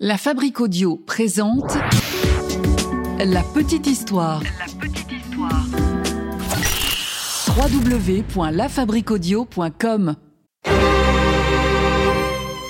La 0.00 0.18
Fabrique 0.18 0.60
Audio 0.60 0.96
présente 0.96 1.78
La 3.20 3.44
Petite 3.54 3.86
Histoire. 3.86 4.42
La 4.42 4.66
Petite 4.80 5.12
Histoire. 5.12 5.64
www.lafabriqueaudio.com 7.56 10.16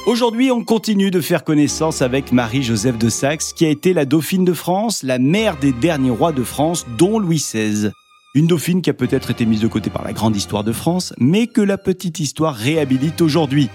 Aujourd'hui, 0.04 0.50
on 0.50 0.62
continue 0.64 1.10
de 1.10 1.22
faire 1.22 1.45
connaissance 1.45 2.02
avec 2.02 2.30
Marie-Joseph 2.30 2.98
de 2.98 3.08
Saxe, 3.08 3.54
qui 3.54 3.65
a 3.65 3.71
été 3.71 3.95
la 3.95 4.04
dauphine 4.04 4.45
de 4.45 4.53
France, 4.53 5.03
la 5.03 5.19
mère 5.19 5.56
des 5.56 5.72
derniers 5.72 6.11
rois 6.11 6.33
de 6.33 6.45
France, 6.45 6.85
dont 6.99 7.19
Louis 7.19 7.38
XVI. 7.38 7.91
Une 8.35 8.47
dauphine 8.47 8.83
qui 8.83 8.91
a 8.91 8.95
peut-être 8.95 9.31
été 9.31 9.47
mise 9.47 9.61
de 9.61 9.69
côté 9.69 9.88
par 9.88 10.04
la 10.04 10.13
grande 10.13 10.37
histoire 10.37 10.63
de 10.63 10.72
France, 10.72 11.15
mais 11.19 11.47
que 11.47 11.63
la 11.63 11.79
petite 11.79 12.21
histoire 12.21 12.54
réhabilite 12.54 13.22
aujourd'hui. 13.22 13.71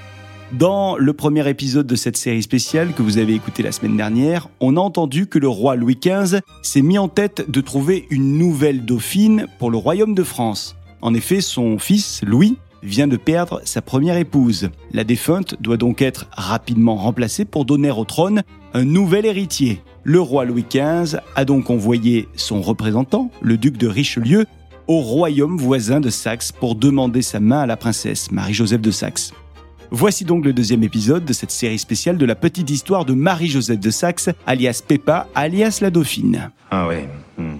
Dans 0.54 0.98
le 0.98 1.14
premier 1.14 1.48
épisode 1.48 1.86
de 1.86 1.96
cette 1.96 2.18
série 2.18 2.42
spéciale 2.42 2.94
que 2.94 3.04
vous 3.04 3.20
avez 3.20 3.36
écouté 3.36 3.62
la 3.62 3.72
semaine 3.72 3.96
dernière, 3.96 4.50
on 4.60 4.78
a 4.78 4.80
entendu 4.80 5.28
que 5.28 5.38
le 5.38 5.48
roi 5.48 5.76
Louis 5.76 6.00
XV 6.02 6.40
s'est 6.64 6.82
mis 6.82 6.98
en 6.98 7.07
tête 7.07 7.52
de 7.52 7.62
trouver 7.62 8.07
une 8.10 8.40
nouvelle 8.40 8.84
dauphine 8.84 9.46
pour 9.60 9.70
le 9.70 9.78
royaume 9.78 10.16
de 10.16 10.24
France. 10.24 10.76
En 11.02 11.14
effet, 11.14 11.42
son 11.42 11.78
fils, 11.78 12.21
Louis, 12.26 12.57
vient 12.82 13.07
de 13.07 13.16
perdre 13.16 13.62
sa 13.64 13.84
première 13.84 14.18
épouse. 14.18 14.71
La 14.92 15.04
défunte 15.04 15.56
doit 15.62 15.78
donc 15.78 16.02
être 16.02 16.26
rapidement 16.32 16.96
remplacée 16.96 17.46
pour 17.46 17.64
donner 17.64 17.92
au 17.92 18.04
trône 18.04 18.42
un 18.74 18.86
nouvel 18.86 19.28
héritier. 19.28 19.84
Le 20.04 20.20
roi 20.20 20.46
Louis 20.46 20.66
XV 20.68 21.20
a 21.36 21.46
donc 21.46 21.70
envoyé 21.70 22.28
son 22.36 22.62
représentant, 22.62 23.29
le 23.42 23.57
duc 23.57 23.78
de 23.78 23.88
Richelieu, 23.88 24.48
au 24.88 25.02
royaume 25.02 25.57
voisin 25.57 26.00
de 26.00 26.10
Saxe 26.10 26.52
pour 26.52 26.74
demander 26.74 27.21
sa 27.21 27.40
main 27.40 27.60
à 27.60 27.66
la 27.68 27.78
princesse 27.78 28.32
Marie-Joseph 28.32 28.82
de 28.82 28.90
Saxe. 28.90 29.32
Voici 29.92 30.24
donc 30.24 30.46
le 30.46 30.54
deuxième 30.54 30.84
épisode 30.84 31.25
de 31.25 31.34
cette 31.34 31.50
série 31.50 31.79
spéciale 31.79 32.17
de 32.17 32.25
la 32.25 32.36
petite 32.36 32.70
histoire 32.70 33.06
de 33.06 33.14
Marie-Joseph 33.14 33.80
de 33.80 33.89
Saxe, 33.89 34.30
alias 34.45 34.84
Peppa, 34.88 35.28
alias 35.34 35.80
la 35.81 35.89
Dauphine. 35.89 36.52
Ah 36.70 36.88
ouais. 36.88 37.09
hmm. 37.40 37.56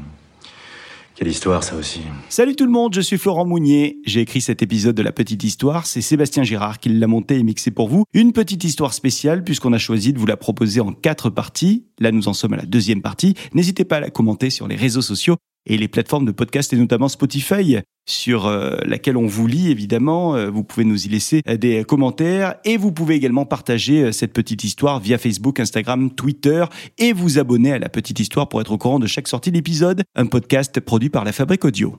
Quelle 1.16 1.28
histoire 1.28 1.64
ça 1.64 1.76
aussi. 1.76 2.02
Salut 2.30 2.56
tout 2.56 2.66
le 2.66 2.72
monde, 2.72 2.94
je 2.94 3.02
suis 3.02 3.18
Florent 3.18 3.46
Mounier. 3.46 3.98
J'ai 4.06 4.22
écrit 4.22 4.42
cet 4.42 4.62
épisode 4.62 4.96
de 4.96 5.02
la 5.02 5.12
petite 5.12 5.44
histoire, 5.44 5.86
c'est 5.86 6.02
Sébastien 6.02 6.44
Girard 6.44 6.80
qui 6.80 6.90
l'a 6.90 7.08
monté 7.08 7.38
et 7.38 7.44
mixé 7.44 7.72
pour 7.72 7.90
vous. 7.90 8.06
Une 8.14 8.32
petite 8.32 8.64
histoire 8.64 8.94
spéciale 8.94 9.44
puisqu'on 9.44 9.74
a 9.74 9.80
choisi 9.80 10.14
de 10.14 10.20
vous 10.20 10.28
la 10.28 10.38
proposer 10.38 10.82
en 10.82 10.94
quatre 10.94 11.30
parties. 11.30 11.88
Là 12.00 12.12
nous 12.12 12.28
en 12.28 12.34
sommes 12.34 12.54
à 12.54 12.58
la 12.58 12.66
deuxième 12.66 13.02
partie. 13.02 13.34
N'hésitez 13.54 13.86
pas 13.86 13.98
à 13.98 14.00
la 14.02 14.12
commenter 14.12 14.50
sur 14.50 14.68
les 14.68 14.76
réseaux 14.76 15.02
sociaux 15.02 15.36
et 15.66 15.78
les 15.78 15.88
plateformes 15.88 16.26
de 16.26 16.32
podcast 16.32 16.74
et 16.74 16.78
notamment 16.78 17.08
Spotify 17.08 17.78
sur 18.08 18.48
euh, 18.48 18.78
laquelle 18.86 19.18
on 19.18 19.28
vous 19.28 19.48
lit 19.48 19.72
évidemment. 19.72 20.36
Euh, 20.36 20.50
vous 20.50 20.64
pouvez 20.64 20.86
nous 20.86 21.06
y 21.06 21.10
laisser 21.10 21.42
euh, 21.48 21.58
des 21.58 21.84
commentaires 21.84 22.56
et 22.66 22.78
vous 22.78 22.92
pouvez 22.92 23.16
également 23.16 23.46
partager 23.46 24.12
cette 24.12 24.34
petite 24.34 24.64
histoire 24.64 25.00
via 25.00 25.18
Facebook, 25.18 25.60
Instagram, 25.60 26.12
Twitter 26.12 26.66
et 26.98 27.14
vous 27.14 27.40
abonner 27.40 27.74
à 27.74 27.80
la 27.80 27.90
petite 27.90 28.20
histoire 28.20 28.50
pour 28.50 28.62
être 28.62 28.72
au 28.72 28.78
courant 28.78 29.00
de 29.00 29.08
chaque 29.08 29.28
sortie 29.28 29.52
d'épisode. 29.52 30.04
Un 30.16 30.26
podcast 30.26 30.80
produit 30.80 31.10
par 31.10 31.24
la 31.24 31.32
Fabrique 31.32 31.66
Audio. 31.66 31.98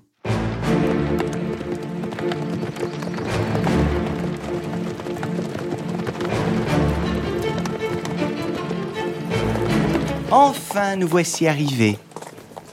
Enfin, 10.33 10.95
nous 10.95 11.09
voici 11.09 11.49
arrivés. 11.49 11.97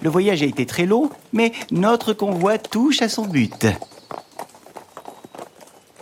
Le 0.02 0.10
voyage 0.10 0.44
a 0.44 0.46
été 0.46 0.66
très 0.66 0.86
long, 0.86 1.10
mais 1.34 1.52
notre 1.72 2.14
convoi 2.14 2.58
touche 2.58 3.02
à 3.02 3.10
son 3.10 3.28
but. 3.28 3.68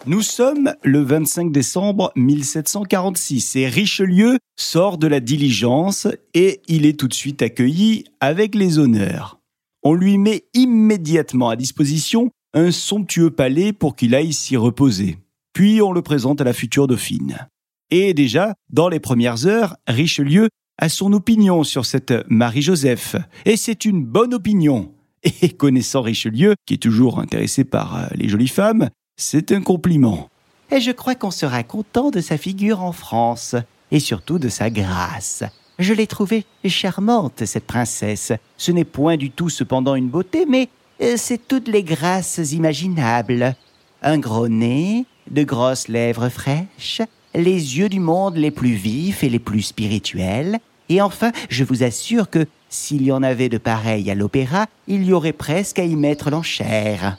Nous 0.08 0.22
sommes 0.22 0.76
le 0.84 1.00
25 1.00 1.52
décembre 1.52 2.12
1746 2.16 3.56
et 3.56 3.68
Richelieu 3.68 4.38
sort 4.56 5.00
de 5.00 5.08
la 5.08 5.20
diligence 5.20 6.08
et 6.36 6.62
il 6.68 6.86
est 6.86 7.00
tout 7.00 7.08
de 7.08 7.14
suite 7.14 7.42
accueilli 7.42 8.04
avec 8.20 8.54
les 8.54 8.78
honneurs. 8.78 9.40
On 9.82 9.94
lui 9.94 10.20
met 10.20 10.44
immédiatement 10.54 11.50
à 11.50 11.56
disposition 11.56 12.30
un 12.54 12.72
somptueux 12.72 13.32
palais 13.32 13.74
pour 13.74 13.96
qu'il 13.96 14.14
aille 14.14 14.34
s'y 14.34 14.58
reposer. 14.58 15.18
Puis 15.54 15.82
on 15.82 15.92
le 15.92 16.04
présente 16.04 16.40
à 16.40 16.44
la 16.44 16.54
future 16.54 16.86
dauphine. 16.86 17.48
Et 17.90 18.14
déjà, 18.14 18.54
dans 18.70 18.90
les 18.90 19.00
premières 19.00 19.48
heures, 19.48 19.76
Richelieu 19.88 20.50
a 20.78 20.90
son 20.90 21.14
opinion 21.14 21.64
sur 21.64 21.86
cette 21.86 22.14
Marie-Joseph. 22.28 23.16
Et 23.46 23.58
c'est 23.58 23.86
une 23.86 24.04
bonne 24.04 24.34
opinion. 24.34 24.92
Et 25.42 25.50
connaissant 25.50 26.02
Richelieu, 26.02 26.56
qui 26.66 26.76
est 26.76 26.84
toujours 26.84 27.20
intéressé 27.20 27.64
par 27.64 27.96
euh, 27.96 28.08
les 28.16 28.30
jolies 28.30 28.48
femmes, 28.48 28.90
c'est 29.18 29.52
un 29.52 29.62
compliment. 29.62 30.30
Et 30.72 30.82
je 30.82 30.92
crois 30.92 31.16
qu'on 31.16 31.32
sera 31.32 31.64
content 31.64 32.12
de 32.12 32.22
sa 32.22 32.38
figure 32.38 32.82
en 32.82 32.92
France, 32.92 33.56
et 33.92 34.00
surtout 34.00 34.40
de 34.40 34.50
sa 34.50 34.70
grâce. 34.70 35.44
Je 35.78 35.94
l'ai 35.94 36.08
trouvée 36.08 36.46
charmante, 36.66 37.46
cette 37.46 37.68
princesse. 37.68 38.32
Ce 38.58 38.72
n'est 38.72 38.86
point 38.86 39.18
du 39.18 39.30
tout 39.30 39.50
cependant 39.50 39.96
une 39.96 40.10
beauté, 40.10 40.46
mais 40.48 40.70
euh, 41.02 41.16
c'est 41.18 41.48
toutes 41.48 41.68
les 41.68 41.84
grâces 41.84 42.40
imaginables. 42.52 43.56
Un 44.02 44.18
gros 44.18 44.48
nez, 44.48 45.06
de 45.30 45.44
grosses 45.44 45.88
lèvres 45.88 46.30
fraîches, 46.30 47.02
les 47.36 47.78
yeux 47.78 47.90
du 47.90 48.00
monde 48.00 48.38
les 48.38 48.52
plus 48.52 48.74
vifs 48.74 49.24
et 49.24 49.30
les 49.30 49.40
plus 49.40 49.62
spirituels, 49.62 50.60
et 50.90 51.02
enfin, 51.02 51.32
je 51.50 51.64
vous 51.64 51.84
assure 51.84 52.30
que 52.30 52.46
s'il 52.70 53.04
y 53.04 53.12
en 53.12 53.24
avait 53.24 53.50
de 53.50 53.58
pareils 53.58 54.10
à 54.12 54.16
l'opéra, 54.16 54.68
il 54.88 55.04
y 55.06 55.14
aurait 55.14 55.34
presque 55.34 55.80
à 55.80 55.86
y 55.86 55.96
mettre 55.96 56.30
l'enchère. 56.30 57.18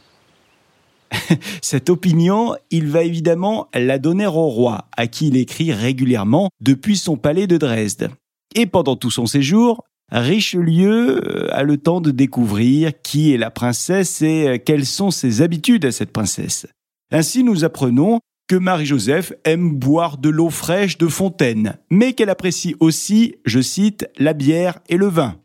Cette 1.63 1.91
opinion, 1.91 2.55
il 2.71 2.89
va 2.89 3.03
évidemment 3.03 3.69
la 3.75 3.99
donner 3.99 4.27
au 4.27 4.49
roi, 4.49 4.87
à 4.97 5.07
qui 5.07 5.29
il 5.29 5.37
écrit 5.37 5.73
régulièrement 5.73 6.51
depuis 6.61 6.97
son 6.97 7.17
palais 7.17 7.47
de 7.47 7.57
Dresde. 7.57 8.11
Et 8.55 8.67
pendant 8.67 8.97
tout 8.97 9.11
son 9.11 9.27
séjour, 9.27 9.85
Richelieu 10.13 11.21
euh, 11.27 11.49
a 11.53 11.65
le 11.65 11.79
temps 11.79 12.01
de 12.01 12.13
découvrir 12.13 12.93
qui 13.03 13.35
est 13.35 13.39
la 13.39 13.51
princesse 13.51 14.23
et 14.23 14.49
euh, 14.49 14.59
quelles 14.65 14.87
sont 14.87 15.11
ses 15.11 15.43
habitudes 15.43 15.85
à 15.85 15.93
cette 15.93 16.13
princesse. 16.13 16.67
Ainsi, 17.11 17.43
nous 17.43 17.65
apprenons 17.65 18.21
que 18.49 18.57
Marie-Joseph 18.57 19.33
aime 19.45 19.75
boire 19.75 20.19
de 20.19 20.29
l'eau 20.29 20.51
fraîche 20.51 20.99
de 20.99 21.09
fontaine, 21.09 21.79
mais 21.91 22.13
qu'elle 22.13 22.31
apprécie 22.31 22.77
aussi, 22.81 23.37
je 23.45 23.61
cite, 23.61 24.09
la 24.19 24.33
bière 24.33 24.79
et 24.89 24.97
le 24.97 25.07
vin. 25.07 25.37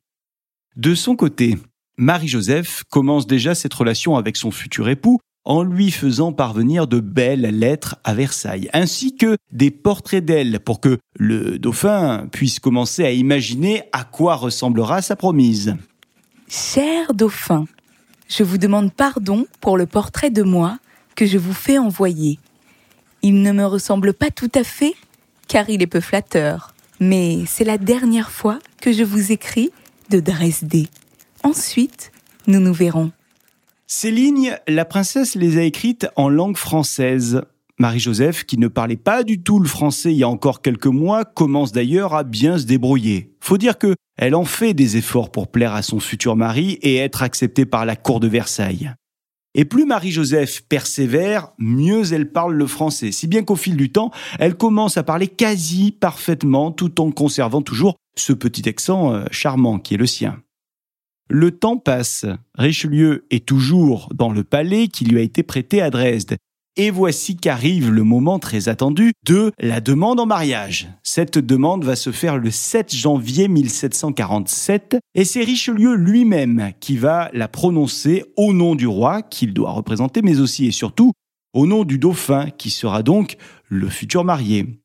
De 0.75 0.93
son 0.95 1.15
côté, 1.15 1.57
Marie-Joseph 1.97 2.83
commence 2.89 3.27
déjà 3.27 3.55
cette 3.55 3.73
relation 3.73 4.15
avec 4.15 4.37
son 4.37 4.51
futur 4.51 4.89
époux 4.89 5.19
en 5.43 5.63
lui 5.63 5.89
faisant 5.89 6.31
parvenir 6.31 6.87
de 6.87 6.99
belles 6.99 7.57
lettres 7.57 7.95
à 8.03 8.13
Versailles, 8.13 8.69
ainsi 8.73 9.15
que 9.15 9.37
des 9.51 9.71
portraits 9.71 10.23
d'elle 10.23 10.59
pour 10.59 10.79
que 10.79 10.99
le 11.17 11.57
dauphin 11.57 12.27
puisse 12.31 12.59
commencer 12.59 13.03
à 13.03 13.11
imaginer 13.11 13.83
à 13.91 14.03
quoi 14.03 14.35
ressemblera 14.35 15.01
sa 15.01 15.15
promise. 15.15 15.75
Cher 16.47 17.13
dauphin, 17.13 17.65
je 18.27 18.43
vous 18.43 18.59
demande 18.59 18.93
pardon 18.93 19.47
pour 19.59 19.77
le 19.77 19.87
portrait 19.87 20.29
de 20.29 20.43
moi 20.43 20.77
que 21.15 21.25
je 21.25 21.37
vous 21.37 21.53
fais 21.53 21.77
envoyer. 21.77 22.39
Il 23.23 23.41
ne 23.41 23.51
me 23.51 23.65
ressemble 23.65 24.13
pas 24.13 24.31
tout 24.31 24.51
à 24.55 24.63
fait, 24.63 24.95
car 25.47 25.69
il 25.69 25.81
est 25.81 25.87
peu 25.87 25.99
flatteur. 25.99 26.73
Mais 26.99 27.39
c'est 27.45 27.63
la 27.63 27.77
dernière 27.77 28.31
fois 28.31 28.59
que 28.79 28.91
je 28.91 29.03
vous 29.03 29.31
écris 29.31 29.71
de 30.09 30.19
Dresde. 30.19 30.87
Ensuite, 31.43 32.11
nous 32.47 32.59
nous 32.59 32.73
verrons. 32.73 33.11
Ces 33.87 34.11
lignes, 34.11 34.55
la 34.67 34.85
princesse 34.85 35.35
les 35.35 35.57
a 35.57 35.63
écrites 35.63 36.07
en 36.15 36.29
langue 36.29 36.57
française. 36.57 37.41
Marie-Joseph, 37.77 38.45
qui 38.45 38.57
ne 38.57 38.67
parlait 38.67 38.95
pas 38.95 39.23
du 39.23 39.41
tout 39.41 39.59
le 39.59 39.67
français 39.67 40.11
il 40.11 40.17
y 40.17 40.23
a 40.23 40.29
encore 40.29 40.61
quelques 40.61 40.85
mois, 40.85 41.25
commence 41.25 41.71
d'ailleurs 41.71 42.13
à 42.13 42.23
bien 42.23 42.57
se 42.57 42.65
débrouiller. 42.65 43.33
Faut 43.39 43.57
dire 43.57 43.77
que 43.77 43.95
elle 44.17 44.35
en 44.35 44.45
fait 44.45 44.75
des 44.75 44.97
efforts 44.97 45.31
pour 45.31 45.47
plaire 45.47 45.73
à 45.73 45.81
son 45.81 45.99
futur 45.99 46.35
mari 46.35 46.77
et 46.81 46.97
être 46.97 47.23
acceptée 47.23 47.65
par 47.65 47.85
la 47.85 47.95
cour 47.95 48.19
de 48.19 48.27
Versailles. 48.27 48.93
Et 49.53 49.65
plus 49.65 49.85
Marie-Joseph 49.85 50.61
persévère, 50.69 51.49
mieux 51.57 52.13
elle 52.13 52.31
parle 52.31 52.55
le 52.55 52.67
français, 52.67 53.11
si 53.11 53.27
bien 53.27 53.43
qu'au 53.43 53.57
fil 53.57 53.75
du 53.75 53.91
temps, 53.91 54.11
elle 54.39 54.55
commence 54.55 54.97
à 54.97 55.03
parler 55.03 55.27
quasi 55.27 55.91
parfaitement 55.91 56.71
tout 56.71 57.01
en 57.01 57.11
conservant 57.11 57.61
toujours 57.61 57.97
ce 58.15 58.31
petit 58.31 58.67
accent 58.69 59.13
euh, 59.13 59.25
charmant 59.31 59.79
qui 59.79 59.95
est 59.95 59.97
le 59.97 60.05
sien. 60.05 60.41
Le 61.29 61.51
temps 61.51 61.77
passe, 61.77 62.25
Richelieu 62.55 63.25
est 63.29 63.45
toujours 63.45 64.09
dans 64.13 64.31
le 64.31 64.43
palais 64.43 64.87
qui 64.87 65.05
lui 65.05 65.19
a 65.19 65.21
été 65.21 65.43
prêté 65.43 65.81
à 65.81 65.89
Dresde. 65.89 66.35
Et 66.77 66.89
voici 66.89 67.35
qu'arrive 67.35 67.91
le 67.91 68.03
moment 68.03 68.39
très 68.39 68.69
attendu 68.69 69.11
de 69.25 69.51
la 69.59 69.81
demande 69.81 70.21
en 70.21 70.25
mariage. 70.25 70.87
Cette 71.03 71.37
demande 71.37 71.83
va 71.83 71.97
se 71.97 72.13
faire 72.13 72.37
le 72.37 72.49
7 72.49 72.95
janvier 72.95 73.49
1747 73.49 74.97
et 75.13 75.25
c'est 75.25 75.43
Richelieu 75.43 75.95
lui-même 75.95 76.71
qui 76.79 76.95
va 76.95 77.29
la 77.33 77.49
prononcer 77.49 78.23
au 78.37 78.53
nom 78.53 78.75
du 78.75 78.87
roi 78.87 79.21
qu'il 79.21 79.53
doit 79.53 79.71
représenter 79.71 80.21
mais 80.21 80.39
aussi 80.39 80.65
et 80.65 80.71
surtout 80.71 81.11
au 81.53 81.67
nom 81.67 81.83
du 81.83 81.97
dauphin 81.97 82.49
qui 82.49 82.69
sera 82.69 83.03
donc 83.03 83.35
le 83.67 83.89
futur 83.89 84.23
marié. 84.23 84.81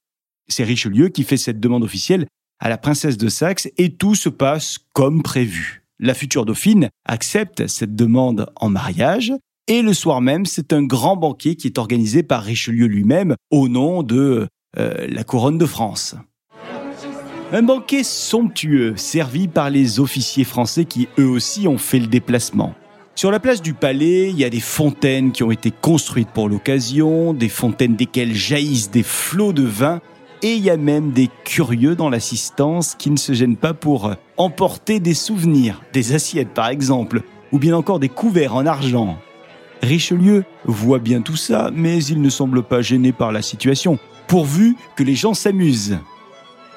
C'est 0.49 0.65
Richelieu 0.65 1.09
qui 1.09 1.23
fait 1.23 1.37
cette 1.37 1.61
demande 1.61 1.85
officielle 1.85 2.27
à 2.59 2.69
la 2.69 2.79
princesse 2.79 3.17
de 3.17 3.29
Saxe 3.29 3.69
et 3.79 3.95
tout 3.95 4.17
se 4.17 4.29
passe 4.29 4.79
comme 4.93 5.23
prévu. 5.23 5.85
La 5.99 6.15
future 6.15 6.45
dauphine 6.45 6.91
accepte 7.05 7.69
cette 7.69 7.95
demande 7.95 8.51
en 8.57 8.69
mariage 8.69 9.33
et 9.69 9.83
le 9.83 9.93
soir 9.93 10.21
même, 10.21 10.47
c'est 10.47 10.73
un 10.73 10.83
grand 10.83 11.17
banquet 11.17 11.57
qui 11.57 11.67
est 11.67 11.79
organisé 11.79 12.23
par 12.23 12.43
Richelieu 12.43 12.87
lui-même 12.87 13.35
au 13.51 13.69
nom 13.69 14.03
de 14.03 14.49
euh, 14.79 15.07
la 15.09 15.25
couronne 15.25 15.59
de 15.59 15.67
France. 15.67 16.15
Un 17.53 17.63
banquet 17.63 18.03
somptueux 18.03 18.95
servi 18.97 19.49
par 19.49 19.71
les 19.71 20.01
officiers 20.01 20.45
français 20.45 20.85
qui 20.85 21.09
eux 21.19 21.29
aussi 21.29 21.69
ont 21.69 21.79
fait 21.79 22.01
le 22.01 22.09
déplacement. 22.09 22.75
Sur 23.15 23.31
la 23.31 23.41
place 23.41 23.63
du 23.63 23.73
palais, 23.73 24.31
il 24.31 24.39
y 24.39 24.45
a 24.45 24.51
des 24.51 24.61
fontaines 24.61 25.33
qui 25.33 25.43
ont 25.43 25.51
été 25.51 25.71
construites 25.71 26.29
pour 26.29 26.49
l'occasion, 26.49 27.33
des 27.33 27.49
fontaines 27.49 27.97
desquelles 27.97 28.35
jaillissent 28.35 28.91
des 28.91 29.03
flots 29.03 29.53
de 29.53 29.63
vin, 29.63 30.01
et 30.43 30.55
il 30.55 30.63
y 30.63 30.71
a 30.71 30.77
même 30.77 31.13
des 31.13 31.31
curieux 31.45 31.95
dans 31.95 32.11
l'assistance 32.11 32.95
qui 32.95 33.11
ne 33.11 33.17
se 33.17 33.33
gênent 33.33 33.57
pas 33.57 33.75
pour 33.75 34.13
emporter 34.37 35.01
des 35.01 35.15
souvenirs, 35.15 35.81
des 35.93 36.15
assiettes 36.15 36.53
par 36.53 36.69
exemple, 36.69 37.23
ou 37.53 37.59
bien 37.59 37.75
encore 37.75 38.01
des 38.01 38.11
couverts 38.11 38.55
en 38.55 38.67
argent. 38.67 39.17
Richelieu 39.83 40.45
voit 40.65 40.99
bien 40.99 41.21
tout 41.21 41.37
ça, 41.37 41.71
mais 41.75 42.03
il 42.05 42.21
ne 42.21 42.31
semble 42.31 42.63
pas 42.63 42.83
gêné 42.83 43.13
par 43.13 43.33
la 43.33 43.43
situation, 43.43 43.99
pourvu 44.27 44.77
que 44.97 45.03
les 45.03 45.15
gens 45.15 45.35
s'amusent. 45.35 45.99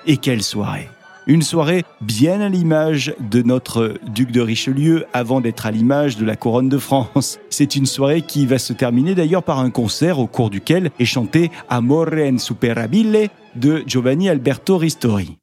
Et 0.06 0.18
quelle 0.18 0.44
soirée 0.44 0.88
une 1.30 1.44
soirée 1.44 1.84
bien 2.02 2.42
à 2.42 2.50
l'image 2.50 3.14
de 3.20 3.44
notre 3.44 4.00
duc 4.08 4.32
de 4.32 4.42
Richelieu 4.42 5.06
avant 5.14 5.42
d'être 5.42 5.68
à 5.68 5.72
l'image 5.72 6.18
de 6.18 6.26
la 6.26 6.36
couronne 6.36 6.70
de 6.70 6.80
France. 6.80 7.38
C'est 7.52 7.76
une 7.76 7.86
soirée 7.86 8.24
qui 8.24 8.48
va 8.48 8.58
se 8.58 8.74
terminer 8.74 9.14
d'ailleurs 9.14 9.44
par 9.44 9.60
un 9.60 9.70
concert 9.70 10.18
au 10.18 10.26
cours 10.26 10.50
duquel 10.50 10.90
est 11.00 11.06
chanté 11.06 11.52
Amore 11.70 12.14
insuperabile 12.14 13.30
de 13.56 13.84
Giovanni 13.86 14.28
Alberto 14.28 14.78
Ristori. 14.80 15.39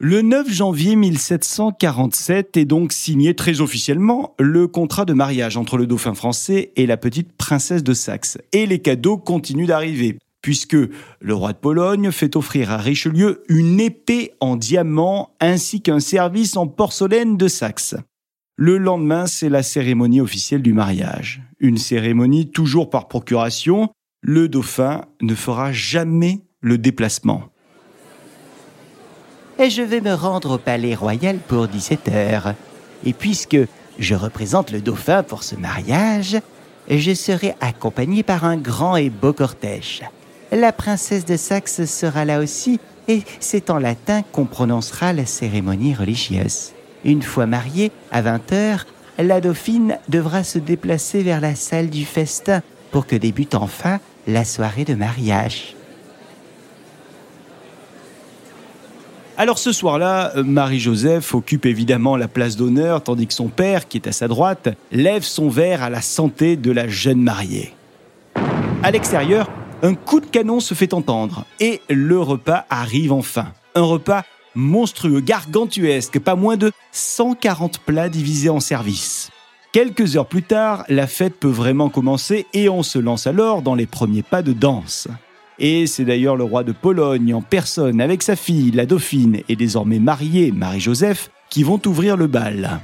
Le 0.00 0.22
9 0.22 0.48
janvier 0.48 0.94
1747 0.94 2.56
est 2.56 2.64
donc 2.64 2.92
signé 2.92 3.34
très 3.34 3.60
officiellement 3.60 4.36
le 4.38 4.68
contrat 4.68 5.04
de 5.04 5.12
mariage 5.12 5.56
entre 5.56 5.76
le 5.76 5.88
dauphin 5.88 6.14
français 6.14 6.70
et 6.76 6.86
la 6.86 6.96
petite 6.96 7.32
princesse 7.32 7.82
de 7.82 7.92
Saxe. 7.94 8.38
Et 8.52 8.66
les 8.66 8.78
cadeaux 8.78 9.18
continuent 9.18 9.66
d'arriver 9.66 10.16
puisque 10.40 10.76
le 11.20 11.34
roi 11.34 11.52
de 11.52 11.58
Pologne 11.58 12.12
fait 12.12 12.36
offrir 12.36 12.70
à 12.70 12.76
Richelieu 12.76 13.42
une 13.48 13.80
épée 13.80 14.34
en 14.38 14.54
diamant 14.54 15.34
ainsi 15.40 15.82
qu'un 15.82 15.98
service 15.98 16.56
en 16.56 16.68
porcelaine 16.68 17.36
de 17.36 17.48
Saxe. 17.48 17.96
Le 18.54 18.78
lendemain, 18.78 19.26
c'est 19.26 19.48
la 19.48 19.64
cérémonie 19.64 20.20
officielle 20.20 20.62
du 20.62 20.74
mariage. 20.74 21.42
Une 21.58 21.76
cérémonie 21.76 22.52
toujours 22.52 22.88
par 22.88 23.08
procuration. 23.08 23.90
Le 24.20 24.48
dauphin 24.48 25.06
ne 25.22 25.34
fera 25.34 25.72
jamais 25.72 26.38
le 26.60 26.78
déplacement. 26.78 27.50
Et 29.60 29.70
je 29.70 29.82
vais 29.82 30.00
me 30.00 30.14
rendre 30.14 30.52
au 30.52 30.58
palais 30.58 30.94
royal 30.94 31.38
pour 31.38 31.66
17 31.66 32.08
heures. 32.10 32.54
Et 33.04 33.12
puisque 33.12 33.58
je 33.98 34.14
représente 34.14 34.70
le 34.70 34.80
dauphin 34.80 35.24
pour 35.24 35.42
ce 35.42 35.56
mariage, 35.56 36.38
je 36.88 37.12
serai 37.12 37.54
accompagné 37.60 38.22
par 38.22 38.44
un 38.44 38.56
grand 38.56 38.94
et 38.94 39.10
beau 39.10 39.32
cortège. 39.32 40.02
La 40.52 40.70
princesse 40.70 41.24
de 41.24 41.36
Saxe 41.36 41.84
sera 41.86 42.24
là 42.24 42.38
aussi, 42.38 42.78
et 43.08 43.22
c'est 43.40 43.68
en 43.70 43.78
latin 43.78 44.22
qu'on 44.32 44.46
prononcera 44.46 45.12
la 45.12 45.26
cérémonie 45.26 45.94
religieuse. 45.94 46.70
Une 47.04 47.22
fois 47.22 47.46
mariée, 47.46 47.90
à 48.12 48.22
20 48.22 48.52
heures, 48.52 48.86
la 49.18 49.40
dauphine 49.40 49.98
devra 50.08 50.44
se 50.44 50.60
déplacer 50.60 51.24
vers 51.24 51.40
la 51.40 51.56
salle 51.56 51.90
du 51.90 52.04
festin 52.04 52.62
pour 52.92 53.06
que 53.06 53.16
débute 53.16 53.56
enfin 53.56 53.98
la 54.28 54.44
soirée 54.44 54.84
de 54.84 54.94
mariage. 54.94 55.74
Alors 59.40 59.60
ce 59.60 59.70
soir-là, 59.70 60.32
Marie-Joseph 60.34 61.32
occupe 61.32 61.64
évidemment 61.64 62.16
la 62.16 62.26
place 62.26 62.56
d'honneur, 62.56 63.04
tandis 63.04 63.28
que 63.28 63.32
son 63.32 63.46
père, 63.46 63.86
qui 63.86 63.96
est 63.96 64.08
à 64.08 64.12
sa 64.12 64.26
droite, 64.26 64.70
lève 64.90 65.22
son 65.22 65.48
verre 65.48 65.84
à 65.84 65.90
la 65.90 66.02
santé 66.02 66.56
de 66.56 66.72
la 66.72 66.88
jeune 66.88 67.22
mariée. 67.22 67.72
À 68.82 68.90
l'extérieur, 68.90 69.48
un 69.84 69.94
coup 69.94 70.18
de 70.18 70.26
canon 70.26 70.58
se 70.58 70.74
fait 70.74 70.92
entendre 70.92 71.44
et 71.60 71.80
le 71.88 72.18
repas 72.18 72.66
arrive 72.68 73.12
enfin. 73.12 73.52
Un 73.76 73.82
repas 73.82 74.24
monstrueux, 74.56 75.20
gargantuesque, 75.20 76.18
pas 76.18 76.34
moins 76.34 76.56
de 76.56 76.72
140 76.90 77.78
plats 77.78 78.08
divisés 78.08 78.50
en 78.50 78.58
services. 78.58 79.30
Quelques 79.72 80.16
heures 80.16 80.26
plus 80.26 80.42
tard, 80.42 80.84
la 80.88 81.06
fête 81.06 81.38
peut 81.38 81.46
vraiment 81.46 81.90
commencer 81.90 82.46
et 82.54 82.68
on 82.68 82.82
se 82.82 82.98
lance 82.98 83.28
alors 83.28 83.62
dans 83.62 83.76
les 83.76 83.86
premiers 83.86 84.24
pas 84.24 84.42
de 84.42 84.52
danse. 84.52 85.06
Et 85.60 85.86
c'est 85.86 86.04
d'ailleurs 86.04 86.36
le 86.36 86.44
roi 86.44 86.62
de 86.62 86.72
Pologne 86.72 87.34
en 87.34 87.42
personne 87.42 88.00
avec 88.00 88.22
sa 88.22 88.36
fille, 88.36 88.70
la 88.70 88.86
dauphine, 88.86 89.40
et 89.48 89.56
désormais 89.56 89.98
mariée, 89.98 90.52
Marie-Joseph, 90.52 91.30
qui 91.50 91.62
vont 91.62 91.80
ouvrir 91.84 92.16
le 92.16 92.26
bal. 92.28 92.80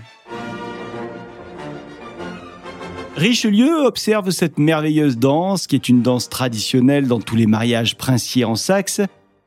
Richelieu 3.16 3.86
observe 3.86 4.30
cette 4.30 4.58
merveilleuse 4.58 5.18
danse, 5.18 5.68
qui 5.68 5.76
est 5.76 5.88
une 5.88 6.02
danse 6.02 6.28
traditionnelle 6.28 7.06
dans 7.06 7.20
tous 7.20 7.36
les 7.36 7.46
mariages 7.46 7.96
princiers 7.96 8.44
en 8.44 8.56
Saxe. 8.56 9.00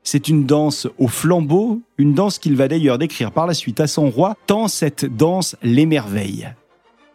C'est 0.04 0.30
une 0.30 0.46
danse 0.46 0.88
au 0.98 1.10
flambeau, 1.10 1.82
une 1.98 2.14
danse 2.14 2.40
qu'il 2.40 2.56
va 2.56 2.70
d'ailleurs 2.70 2.98
décrire 2.98 3.34
par 3.34 3.46
la 3.46 3.54
suite 3.54 3.82
à 3.82 3.88
son 3.88 4.10
roi, 4.10 4.38
tant 4.48 4.70
cette 4.70 5.04
danse 5.18 5.58
l'émerveille. 5.64 6.48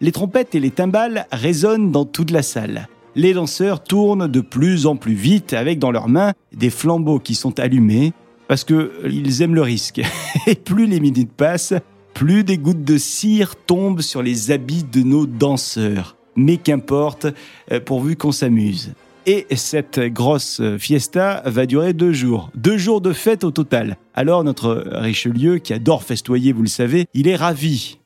Les 0.03 0.12
trompettes 0.12 0.55
et 0.55 0.61
les 0.61 0.70
timbales 0.70 1.26
résonnent 1.32 1.91
dans 1.91 2.05
toute 2.05 2.31
la 2.31 2.43
salle. 2.43 2.87
Les 3.14 3.35
danseurs 3.35 3.82
tournent 3.82 4.26
de 4.26 4.41
plus 4.41 4.87
en 4.87 4.97
plus 4.97 5.14
vite 5.14 5.53
avec 5.53 5.79
dans 5.79 5.91
leurs 5.91 6.09
mains 6.09 6.32
des 6.53 6.70
flambeaux 6.70 7.19
qui 7.19 7.35
sont 7.35 7.61
allumés 7.61 8.12
parce 8.49 8.64
qu'ils 8.64 9.43
aiment 9.43 9.55
le 9.55 9.62
risque. 9.62 10.00
Et 10.47 10.55
plus 10.55 10.87
les 10.87 11.00
minutes 11.00 11.32
passent, 11.32 11.75
plus 12.14 12.44
des 12.44 12.59
gouttes 12.59 12.85
de 12.85 12.99
cire 12.99 13.55
tombent 13.56 14.00
sur 14.00 14.23
les 14.23 14.50
habits 14.50 14.85
de 14.85 15.03
nos 15.03 15.26
danseurs 15.26 16.17
mais 16.37 16.56
qu'importe, 16.56 17.26
euh, 17.70 17.81
pourvu 17.81 18.17
qu'on 18.17 18.32
s'amuse. 18.32 18.93
Et 19.25 19.47
cette 19.55 20.00
grosse 20.00 20.61
fiesta 20.79 21.43
va 21.47 21.67
durer 21.67 21.93
deux 21.93 22.12
jours. 22.12 22.50
Deux 22.56 22.76
jours 22.76 23.00
de 23.00 23.12
fête 23.12 23.44
au 23.44 23.53
total. 23.53 23.97
Alors 24.14 24.43
notre 24.43 24.85
Richelieu, 24.91 25.59
qui 25.59 25.73
adore 25.73 26.03
festoyer, 26.03 26.53
vous 26.53 26.62
le 26.62 26.69
savez, 26.69 27.06
il 27.14 27.29
est 27.29 27.37
ravi. 27.37 27.99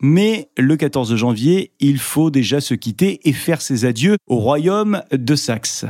Mais 0.00 0.48
le 0.56 0.76
14 0.76 1.14
janvier, 1.14 1.72
il 1.78 1.98
faut 1.98 2.30
déjà 2.30 2.60
se 2.60 2.74
quitter 2.74 3.28
et 3.28 3.32
faire 3.32 3.60
ses 3.60 3.84
adieux 3.84 4.16
au 4.26 4.36
royaume 4.36 5.02
de 5.12 5.34
Saxe. 5.34 5.84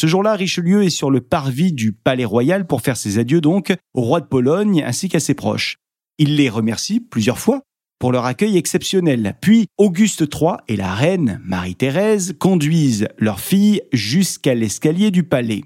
Ce 0.00 0.06
jour-là, 0.06 0.34
Richelieu 0.34 0.84
est 0.84 0.90
sur 0.90 1.10
le 1.10 1.20
parvis 1.20 1.72
du 1.72 1.92
palais 1.92 2.24
royal 2.24 2.68
pour 2.68 2.82
faire 2.82 2.96
ses 2.96 3.18
adieux 3.18 3.40
donc 3.40 3.74
au 3.94 4.02
roi 4.02 4.20
de 4.20 4.26
Pologne 4.26 4.84
ainsi 4.86 5.08
qu'à 5.08 5.18
ses 5.18 5.34
proches. 5.34 5.78
Il 6.18 6.36
les 6.36 6.48
remercie 6.48 7.00
plusieurs 7.00 7.40
fois 7.40 7.62
pour 7.98 8.12
leur 8.12 8.24
accueil 8.24 8.56
exceptionnel. 8.56 9.36
Puis 9.40 9.66
Auguste 9.76 10.24
III 10.32 10.52
et 10.68 10.76
la 10.76 10.94
reine 10.94 11.40
Marie-Thérèse 11.44 12.36
conduisent 12.38 13.08
leur 13.18 13.40
fille 13.40 13.82
jusqu'à 13.92 14.54
l'escalier 14.54 15.10
du 15.10 15.24
palais. 15.24 15.64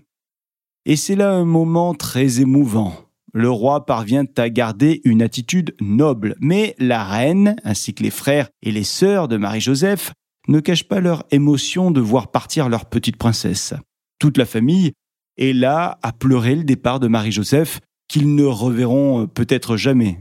Et 0.87 0.97
c'est 0.97 1.15
là 1.15 1.31
un 1.33 1.45
moment 1.45 1.95
très 1.95 2.41
émouvant. 2.41 2.97
Le 3.35 3.49
roi 3.49 3.87
parvient 3.87 4.27
à 4.37 4.51
garder 4.51 5.01
une 5.05 5.23
attitude 5.23 5.75
noble, 5.81 6.37
mais 6.39 6.75
la 6.79 7.03
reine, 7.03 7.57
ainsi 7.65 7.95
que 7.95 8.03
les 8.03 8.11
frères 8.11 8.51
et 8.63 8.71
les 8.71 8.85
sœurs 8.85 9.27
de 9.27 9.39
Marie-Joseph, 9.39 10.13
ne 10.49 10.61
cachent 10.61 10.87
pas 10.87 11.01
leur 11.01 11.25
émotion 11.31 11.91
de 11.91 12.01
voir 12.01 12.31
partir 12.31 12.69
leur 12.69 12.85
petite 12.85 13.17
princesse. 13.17 13.73
Toute 14.19 14.37
la 14.37 14.45
famille 14.45 14.93
est 15.39 15.55
là 15.55 15.99
à 16.03 16.13
pleurer 16.13 16.57
le 16.57 16.65
départ 16.65 17.01
de 17.01 17.09
Marie-Joseph, 17.09 17.81
qu'ils 18.07 18.35
ne 18.35 18.45
reverront 18.45 19.27
peut-être 19.27 19.79
jamais. 19.79 20.19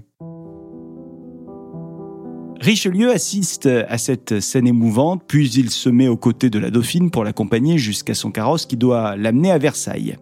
Richelieu 2.62 3.12
assiste 3.12 3.66
à 3.66 3.98
cette 3.98 4.40
scène 4.40 4.68
émouvante, 4.68 5.24
puis 5.28 5.50
il 5.50 5.70
se 5.70 5.90
met 5.90 6.08
aux 6.08 6.16
côtés 6.16 6.50
de 6.50 6.60
la 6.60 6.70
dauphine 6.70 7.12
pour 7.12 7.26
l'accompagner 7.26 7.78
jusqu'à 7.78 8.14
son 8.14 8.32
carrosse 8.32 8.66
qui 8.66 8.78
doit 8.78 9.18
l'amener 9.18 9.52
à 9.52 9.58
Versailles. 9.58 10.16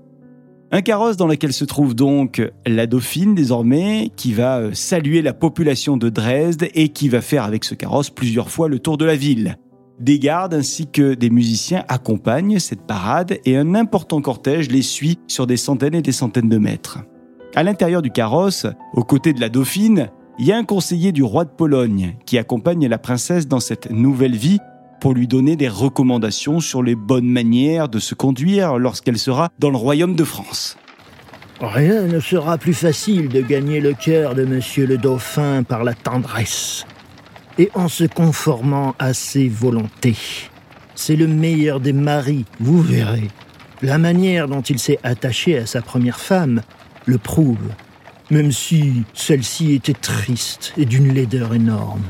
Un 0.72 0.82
carrosse 0.82 1.18
dans 1.18 1.26
lequel 1.26 1.52
se 1.52 1.66
trouve 1.66 1.96
donc 1.96 2.44
la 2.68 2.86
dauphine 2.86 3.34
désormais, 3.34 4.12
qui 4.16 4.34
va 4.34 4.60
euh, 4.60 4.70
saluer 4.74 5.24
la 5.24 5.34
population 5.34 5.98
de 5.98 6.10
Dresde 6.10 6.68
et 6.76 6.90
qui 6.90 7.10
va 7.10 7.22
faire 7.22 7.44
avec 7.44 7.66
ce 7.66 7.74
carrosse 7.74 8.12
plusieurs 8.12 8.52
fois 8.52 8.70
le 8.70 8.78
tour 8.78 8.96
de 8.98 9.06
la 9.06 9.16
ville. 9.16 9.58
Des 10.00 10.20
gardes 10.20 10.54
ainsi 10.54 10.86
que 10.86 11.16
des 11.16 11.32
musiciens 11.32 11.84
accompagnent 11.88 12.60
cette 12.60 12.86
parade 12.86 13.40
et 13.46 13.58
un 13.58 13.74
important 13.74 14.22
cortège 14.22 14.70
les 14.70 14.84
suit 14.84 15.18
sur 15.28 15.48
des 15.48 15.58
centaines 15.58 15.96
et 15.96 16.04
des 16.04 16.12
centaines 16.12 16.50
de 16.50 16.60
mètres. 16.60 17.00
À 17.56 17.64
l'intérieur 17.64 18.04
du 18.04 18.12
carrosse, 18.12 18.68
aux 18.94 19.04
côtés 19.04 19.34
de 19.34 19.42
la 19.42 19.50
dauphine, 19.50 20.10
il 20.38 20.46
y 20.46 20.52
a 20.52 20.58
un 20.58 20.64
conseiller 20.64 21.12
du 21.12 21.24
roi 21.24 21.46
de 21.46 21.50
Pologne 21.50 22.16
qui 22.28 22.38
accompagne 22.38 22.88
la 22.88 23.00
princesse 23.00 23.48
dans 23.48 23.60
cette 23.60 23.90
nouvelle 23.90 24.36
vie 24.36 24.60
pour 25.00 25.14
lui 25.14 25.28
donner 25.28 25.56
des 25.56 25.68
recommandations 25.68 26.60
sur 26.60 26.84
les 26.84 26.96
bonnes 26.96 27.30
manières 27.30 27.90
de 27.90 28.00
se 28.00 28.16
conduire 28.16 28.78
lorsqu'elle 28.78 29.18
sera 29.18 29.50
dans 29.60 29.70
le 29.70 29.78
royaume 29.78 30.16
de 30.16 30.24
France. 30.24 30.78
Rien 31.62 32.04
ne 32.04 32.20
sera 32.20 32.58
plus 32.58 32.74
facile 32.74 33.30
de 33.30 33.42
gagner 33.42 33.82
le 33.82 33.94
cœur 33.94 34.36
de 34.36 34.46
monsieur 34.46 34.86
le 34.86 34.98
dauphin 34.98 35.64
par 35.64 35.84
la 35.84 35.94
tendresse 35.94 36.86
et 37.58 37.70
en 37.74 37.88
se 37.88 38.06
conformant 38.06 38.96
à 39.00 39.14
ses 39.14 39.50
volontés. 39.50 40.18
C'est 40.96 41.16
le 41.16 41.28
meilleur 41.28 41.80
des 41.80 41.94
maris, 41.94 42.46
vous 42.60 42.82
verrez. 42.82 43.28
La 43.82 43.98
manière 43.98 44.48
dont 44.48 44.62
il 44.62 44.80
s'est 44.80 45.00
attaché 45.04 45.58
à 45.58 45.66
sa 45.66 45.82
première 45.82 46.20
femme 46.20 46.62
le 47.06 47.18
prouve 47.18 47.70
même 48.32 48.52
si 48.52 49.04
celle-ci 49.14 49.74
était 49.74 49.94
triste 49.94 50.74
et 50.78 50.86
d'une 50.86 51.14
laideur 51.14 51.54
énorme. 51.54 52.04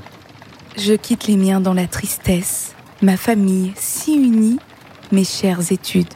Je 0.77 0.93
quitte 0.93 1.27
les 1.27 1.38
miens 1.38 1.62
dans 1.62 1.74
la 1.74 1.88
tristesse, 1.88 2.75
ma 3.01 3.18
famille 3.18 3.72
si 3.75 4.15
unie, 4.15 4.60
mes 5.12 5.24
chères 5.24 5.72
études, 5.72 6.13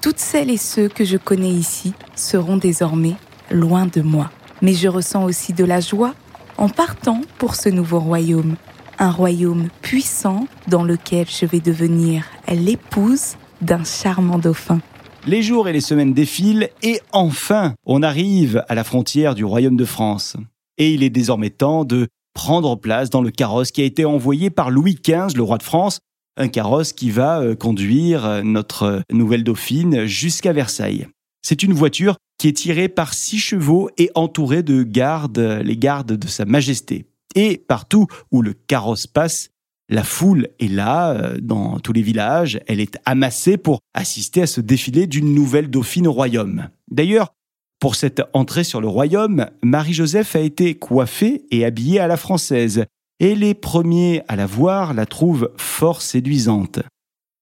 toutes 0.00 0.18
celles 0.18 0.50
et 0.50 0.56
ceux 0.56 0.88
que 0.88 1.04
je 1.04 1.16
connais 1.16 1.50
ici, 1.50 1.94
seront 2.14 2.56
désormais 2.56 3.14
loin 3.50 3.86
de 3.86 4.02
moi. 4.02 4.30
Mais 4.60 4.74
je 4.74 4.88
ressens 4.88 5.24
aussi 5.24 5.52
de 5.52 5.64
la 5.64 5.80
joie 5.80 6.14
en 6.58 6.68
partant 6.68 7.20
pour 7.38 7.54
ce 7.54 7.68
nouveau 7.68 8.00
royaume. 8.00 8.56
Un 8.98 9.10
royaume 9.10 9.68
puissant 9.82 10.46
dans 10.68 10.84
lequel 10.84 11.26
je 11.28 11.46
vais 11.46 11.60
devenir 11.60 12.24
l'épouse 12.48 13.36
d'un 13.60 13.84
charmant 13.84 14.38
dauphin. 14.38 14.80
Les 15.26 15.42
jours 15.42 15.68
et 15.68 15.72
les 15.72 15.80
semaines 15.80 16.12
défilent 16.12 16.68
et 16.82 17.00
enfin, 17.12 17.74
on 17.86 18.02
arrive 18.02 18.62
à 18.68 18.74
la 18.74 18.84
frontière 18.84 19.34
du 19.34 19.44
royaume 19.44 19.76
de 19.76 19.84
France. 19.84 20.36
Et 20.76 20.92
il 20.92 21.02
est 21.02 21.10
désormais 21.10 21.50
temps 21.50 21.84
de 21.84 22.08
prendre 22.34 22.76
place 22.76 23.10
dans 23.10 23.22
le 23.22 23.30
carrosse 23.30 23.70
qui 23.70 23.80
a 23.80 23.84
été 23.84 24.04
envoyé 24.04 24.50
par 24.50 24.70
Louis 24.70 24.98
XV, 25.02 25.34
le 25.36 25.42
roi 25.42 25.56
de 25.56 25.62
France, 25.62 26.00
un 26.36 26.48
carrosse 26.48 26.92
qui 26.92 27.10
va 27.10 27.40
euh, 27.40 27.54
conduire 27.54 28.24
euh, 28.24 28.42
notre 28.42 29.02
nouvelle 29.12 29.44
dauphine 29.44 30.06
jusqu'à 30.06 30.52
Versailles. 30.52 31.06
C'est 31.42 31.62
une 31.62 31.72
voiture 31.72 32.16
qui 32.38 32.48
est 32.48 32.52
tirée 32.52 32.88
par 32.88 33.14
six 33.14 33.38
chevaux 33.38 33.90
et 33.98 34.10
entourée 34.14 34.62
de 34.62 34.82
gardes, 34.82 35.38
les 35.38 35.76
gardes 35.76 36.12
de 36.12 36.26
Sa 36.26 36.44
Majesté. 36.44 37.06
Et 37.34 37.58
partout 37.58 38.06
où 38.30 38.42
le 38.42 38.52
carrosse 38.52 39.06
passe, 39.06 39.50
la 39.88 40.02
foule 40.02 40.48
est 40.60 40.68
là, 40.68 41.12
euh, 41.12 41.38
dans 41.40 41.78
tous 41.78 41.92
les 41.92 42.02
villages, 42.02 42.60
elle 42.66 42.80
est 42.80 42.98
amassée 43.04 43.58
pour 43.58 43.80
assister 43.92 44.42
à 44.42 44.46
ce 44.46 44.60
défilé 44.60 45.06
d'une 45.06 45.34
nouvelle 45.34 45.68
dauphine 45.68 46.06
au 46.06 46.12
royaume. 46.12 46.68
D'ailleurs, 46.90 47.34
pour 47.80 47.94
cette 47.94 48.22
entrée 48.32 48.64
sur 48.64 48.80
le 48.80 48.88
royaume, 48.88 49.46
Marie-Joseph 49.62 50.36
a 50.36 50.40
été 50.40 50.74
coiffée 50.74 51.44
et 51.50 51.66
habillée 51.66 52.00
à 52.00 52.06
la 52.06 52.16
française, 52.16 52.86
et 53.20 53.34
les 53.34 53.54
premiers 53.54 54.22
à 54.28 54.36
la 54.36 54.46
voir 54.46 54.94
la 54.94 55.06
trouvent 55.06 55.52
fort 55.56 56.02
séduisante. 56.02 56.80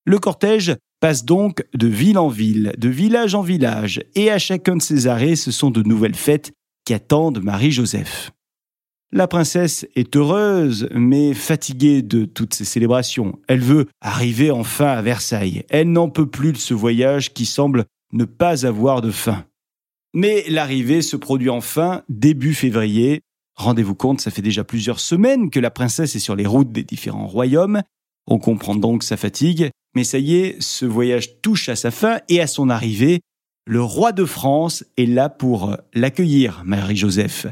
Le 0.05 0.19
cortège 0.19 0.77
passe 1.01 1.25
donc 1.25 1.65
de 1.75 1.87
ville 1.87 2.19
en 2.19 2.29
ville, 2.29 2.73
de 2.79 2.89
village 2.89 3.35
en 3.35 3.43
village, 3.43 4.03
et 4.15 4.31
à 4.31 4.39
chacun 4.39 4.77
de 4.77 4.83
ces 4.83 5.07
arrêts, 5.07 5.37
ce 5.37 5.51
sont 5.51 5.71
de 5.71 5.83
nouvelles 5.83 6.15
fêtes 6.15 6.53
qui 6.85 6.95
attendent 6.95 7.43
Marie-Joseph. 7.43 8.33
La 9.15 9.29
princesse 9.29 9.87
est 9.95 10.17
heureuse, 10.17 10.89
mais 10.95 11.35
fatiguée 11.35 12.01
de 12.01 12.25
toutes 12.25 12.55
ces 12.55 12.65
célébrations. 12.65 13.39
Elle 13.47 13.61
veut 13.61 13.89
arriver 14.01 14.51
enfin 14.51 14.87
à 14.87 15.03
Versailles. 15.03 15.65
Elle 15.69 15.93
n'en 15.93 16.09
peut 16.09 16.31
plus 16.31 16.53
de 16.53 16.57
ce 16.57 16.73
voyage 16.73 17.35
qui 17.35 17.45
semble 17.45 17.85
ne 18.15 18.25
pas 18.25 18.65
avoir 18.65 19.03
de 19.03 19.11
fin. 19.11 19.45
Mais 20.15 20.45
l'arrivée 20.49 21.03
se 21.03 21.17
produit 21.17 21.51
enfin 21.51 22.03
début 22.09 22.55
février. 22.55 23.21
Rendez-vous 23.63 23.95
compte, 23.95 24.21
ça 24.21 24.33
fait 24.33 24.43
déjà 24.43 24.65
plusieurs 24.65 24.99
semaines 24.99 25.49
que 25.49 25.61
la 25.61 25.71
princesse 25.71 26.17
est 26.17 26.19
sur 26.19 26.35
les 26.35 26.47
routes 26.47 26.73
des 26.73 26.83
différents 26.83 27.29
royaumes. 27.29 27.83
On 28.27 28.41
comprend 28.41 28.75
donc 28.75 29.05
sa 29.05 29.17
fatigue, 29.17 29.71
mais 29.95 30.03
ça 30.03 30.19
y 30.19 30.35
est, 30.35 30.61
ce 30.61 30.85
voyage 30.85 31.41
touche 31.43 31.69
à 31.69 31.77
sa 31.77 31.93
fin 31.93 32.19
et 32.29 32.41
à 32.41 32.49
son 32.49 32.71
arrivée, 32.71 33.21
le 33.65 33.81
roi 33.81 34.11
de 34.11 34.25
France 34.25 34.83
est 34.97 35.07
là 35.07 35.29
pour 35.29 35.77
l'accueillir, 35.95 36.63
Marie-Joseph. 36.65 37.47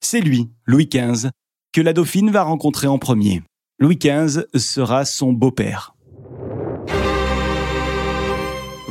C'est 0.00 0.20
lui, 0.20 0.48
Louis 0.66 0.86
XV, 0.86 1.30
que 1.72 1.80
la 1.80 1.92
dauphine 1.92 2.30
va 2.30 2.44
rencontrer 2.44 2.86
en 2.86 3.00
premier. 3.00 3.42
Louis 3.80 3.96
XV 3.96 4.44
sera 4.54 5.04
son 5.04 5.32
beau-père. 5.32 5.95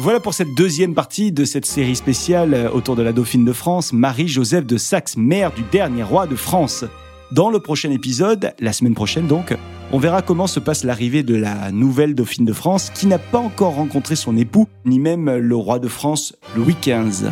Voilà 0.05 0.19
pour 0.19 0.35
cette 0.35 0.53
deuxième 0.53 0.93
partie 0.93 1.31
de 1.31 1.45
cette 1.45 1.65
série 1.65 1.95
spéciale 1.95 2.69
autour 2.71 2.95
de 2.95 3.01
la 3.01 3.11
dauphine 3.11 3.43
de 3.43 3.53
France, 3.53 3.91
Marie-Joseph 3.91 4.63
de 4.63 4.77
Saxe, 4.77 5.17
mère 5.17 5.51
du 5.51 5.63
dernier 5.63 6.03
roi 6.03 6.27
de 6.27 6.35
France. 6.35 6.85
Dans 7.31 7.49
le 7.49 7.59
prochain 7.59 7.89
épisode, 7.89 8.53
la 8.59 8.71
semaine 8.71 8.93
prochaine 8.93 9.25
donc, 9.25 9.57
on 9.91 9.97
verra 9.97 10.21
comment 10.21 10.45
se 10.45 10.59
passe 10.59 10.83
l'arrivée 10.83 11.23
de 11.23 11.33
la 11.33 11.71
nouvelle 11.71 12.13
dauphine 12.13 12.45
de 12.45 12.53
France 12.53 12.91
qui 12.91 13.07
n'a 13.07 13.17
pas 13.17 13.39
encore 13.39 13.73
rencontré 13.73 14.15
son 14.15 14.37
époux, 14.37 14.67
ni 14.85 14.99
même 14.99 15.37
le 15.37 15.55
roi 15.55 15.79
de 15.79 15.87
France 15.87 16.35
Louis 16.55 16.75
XV. 16.79 17.31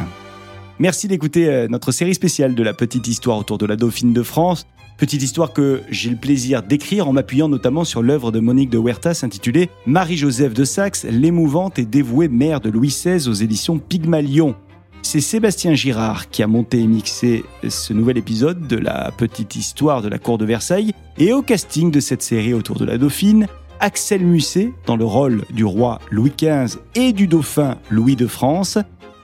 Merci 0.79 1.07
d'écouter 1.07 1.49
euh, 1.49 1.67
notre 1.67 1.91
série 1.91 2.15
spéciale 2.15 2.55
de 2.55 2.63
la 2.63 2.73
petite 2.73 3.07
histoire 3.07 3.37
autour 3.37 3.59
de 3.59 3.67
la 3.67 3.75
Dauphine 3.75 4.13
de 4.13 4.23
France. 4.23 4.65
Petite 5.03 5.23
histoire 5.23 5.51
que 5.51 5.81
j'ai 5.89 6.09
le 6.09 6.15
plaisir 6.15 6.63
d'écrire 6.63 7.09
en 7.09 7.11
m'appuyant 7.11 7.49
notamment 7.49 7.83
sur 7.83 8.01
l'œuvre 8.01 8.31
de 8.31 8.39
Monique 8.39 8.69
de 8.69 8.77
Huertas 8.77 9.19
intitulée 9.23 9.69
Marie-Joseph 9.85 10.53
de 10.53 10.63
Saxe, 10.63 11.03
l'émouvante 11.03 11.77
et 11.77 11.83
dévouée 11.83 12.29
mère 12.29 12.61
de 12.61 12.69
Louis 12.69 12.87
XVI 12.87 13.27
aux 13.27 13.33
éditions 13.33 13.79
Pygmalion. 13.79 14.55
C'est 15.01 15.19
Sébastien 15.19 15.73
Girard 15.73 16.29
qui 16.29 16.41
a 16.41 16.47
monté 16.47 16.79
et 16.79 16.87
mixé 16.87 17.43
ce 17.67 17.91
nouvel 17.91 18.17
épisode 18.17 18.65
de 18.65 18.77
la 18.77 19.11
petite 19.17 19.57
histoire 19.57 20.01
de 20.01 20.07
la 20.07 20.19
cour 20.19 20.37
de 20.37 20.45
Versailles 20.45 20.93
et 21.17 21.33
au 21.33 21.41
casting 21.41 21.91
de 21.91 21.99
cette 21.99 22.21
série 22.21 22.53
autour 22.53 22.79
de 22.79 22.85
la 22.85 22.97
Dauphine, 22.97 23.47
Axel 23.81 24.25
Musset 24.25 24.71
dans 24.85 24.95
le 24.95 25.03
rôle 25.03 25.43
du 25.49 25.65
roi 25.65 25.99
Louis 26.11 26.31
XV 26.31 26.79
et 26.95 27.11
du 27.11 27.27
dauphin 27.27 27.75
Louis 27.89 28.15
de 28.15 28.27
France, 28.27 28.77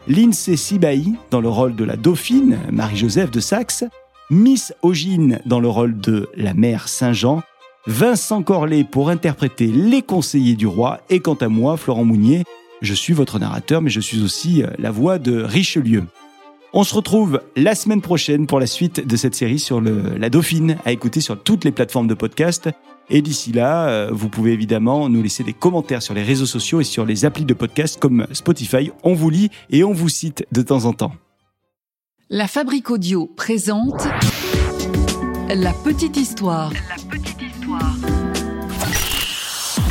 Lindsay 0.09 0.57
Sibahi 0.57 1.13
dans 1.31 1.39
le 1.39 1.47
rôle 1.49 1.77
de 1.77 1.85
la 1.85 1.95
dauphine, 1.95 2.57
Marie-Joseph 2.69 3.31
de 3.31 3.39
Saxe, 3.39 3.85
Miss 4.31 4.73
Ogine 4.83 5.39
dans 5.47 5.59
le 5.59 5.67
rôle 5.67 5.99
de 5.99 6.29
la 6.35 6.53
mère 6.53 6.87
Saint-Jean, 6.87 7.41
Vincent 7.87 8.43
Corlet 8.43 8.83
pour 8.83 9.09
interpréter 9.09 9.67
les 9.67 10.03
conseillers 10.03 10.55
du 10.55 10.67
roi, 10.67 10.99
et 11.09 11.19
quant 11.19 11.33
à 11.35 11.47
moi, 11.47 11.77
Florent 11.77 12.05
Mounier, 12.05 12.43
je 12.81 12.93
suis 12.93 13.13
votre 13.13 13.39
narrateur, 13.39 13.81
mais 13.81 13.89
je 13.89 13.99
suis 13.99 14.21
aussi 14.21 14.61
euh, 14.61 14.67
la 14.77 14.91
voix 14.91 15.17
de 15.17 15.41
Richelieu. 15.41 16.03
On 16.73 16.83
se 16.83 16.93
retrouve 16.93 17.41
la 17.55 17.73
semaine 17.73 18.01
prochaine 18.01 18.45
pour 18.45 18.59
la 18.59 18.67
suite 18.67 19.05
de 19.05 19.15
cette 19.15 19.33
série 19.33 19.57
sur 19.57 19.81
la 19.81 20.29
Dauphine, 20.29 20.77
à 20.85 20.91
écouter 20.91 21.19
sur 21.19 21.41
toutes 21.41 21.65
les 21.65 21.71
plateformes 21.71 22.07
de 22.07 22.13
podcast. 22.13 22.69
Et 23.09 23.23
d'ici 23.23 23.51
là, 23.51 23.89
euh, 23.89 24.09
vous 24.11 24.29
pouvez 24.29 24.51
évidemment 24.51 25.09
nous 25.09 25.23
laisser 25.23 25.43
des 25.43 25.53
commentaires 25.53 26.03
sur 26.03 26.13
les 26.13 26.21
réseaux 26.21 26.45
sociaux 26.45 26.81
et 26.81 26.83
sur 26.83 27.05
les 27.05 27.25
applis 27.25 27.45
de 27.45 27.55
podcast 27.55 27.99
comme 27.99 28.27
Spotify. 28.33 28.91
On 29.03 29.15
vous 29.15 29.31
lit 29.31 29.49
et 29.71 29.83
on 29.83 29.93
vous 29.93 30.09
cite 30.09 30.45
de 30.51 30.61
temps 30.61 30.85
en 30.85 30.93
temps. 30.93 31.13
La 32.31 32.47
Fabrique 32.47 32.91
Audio 32.91 33.25
présente 33.25 34.03
La 35.49 35.73
Petite 35.73 36.15
Histoire. 36.15 36.71
La 36.71 37.17
Petite 37.17 37.41
Histoire. 37.41 37.95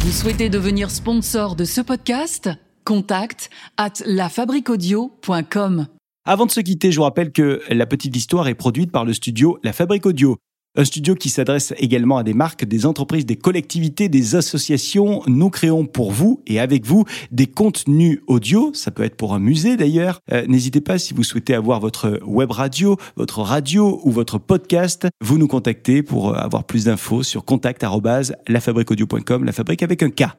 Vous 0.03 0.13
souhaitez 0.13 0.49
devenir 0.49 0.93
sponsor 0.93 1.57
de 1.57 1.65
ce 1.65 1.81
podcast? 1.81 2.49
Contact 2.85 3.51
at 3.77 3.95
lafabriquaudio.com. 4.07 5.89
Avant 6.25 6.47
de 6.47 6.53
se 6.53 6.61
quitter, 6.61 6.93
je 6.93 6.99
vous 6.99 7.03
rappelle 7.03 7.33
que 7.33 7.61
La 7.71 7.87
Petite 7.87 8.15
Histoire 8.15 8.47
est 8.47 8.55
produite 8.55 8.93
par 8.93 9.05
le 9.05 9.15
studio 9.15 9.59
La 9.65 9.73
Fabrique 9.73 10.07
Audio. 10.07 10.37
Un 10.79 10.85
studio 10.85 11.15
qui 11.17 11.29
s'adresse 11.29 11.75
également 11.79 12.19
à 12.19 12.23
des 12.23 12.35
marques, 12.35 12.65
des 12.65 12.87
entreprises, 12.87 13.27
des 13.27 13.35
collectivités, 13.35 14.09
des 14.09 14.37
associations. 14.37 15.25
Nous 15.27 15.51
créons 15.51 15.87
pour 15.87 16.13
vous 16.13 16.41
et 16.47 16.61
avec 16.61 16.87
vous 16.87 17.05
des 17.33 17.49
contenus 17.49 18.21
audio. 18.29 18.71
Ça 18.75 18.93
peut 18.93 19.03
être 19.03 19.17
pour 19.17 19.35
un 19.35 19.41
musée 19.41 19.77
d'ailleurs. 19.77 20.21
Euh, 20.31 20.47
n'hésitez 20.47 20.81
pas 20.81 20.99
si 20.99 21.15
vous 21.15 21.25
souhaitez 21.25 21.55
avoir 21.55 21.81
votre 21.81 22.21
web 22.25 22.53
radio, 22.53 22.97
votre 23.17 23.41
radio 23.41 24.01
ou 24.05 24.13
votre 24.13 24.39
podcast. 24.39 25.09
Vous 25.21 25.37
nous 25.37 25.49
contactez 25.49 26.05
pour 26.05 26.39
avoir 26.39 26.63
plus 26.63 26.85
d'infos 26.85 27.25
sur 27.25 27.45
contact@lafabriqueaudio.com. 27.45 29.45
La 29.45 29.53
fabrique 29.53 29.83
avec 29.83 30.05
un 30.05 30.11
K. 30.11 30.39